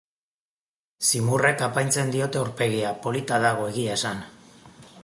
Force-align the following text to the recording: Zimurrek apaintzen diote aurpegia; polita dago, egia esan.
Zimurrek 1.09 1.61
apaintzen 1.67 2.09
diote 2.17 2.41
aurpegia; 2.43 2.95
polita 3.05 3.41
dago, 3.47 3.71
egia 3.75 3.97
esan. 4.01 4.27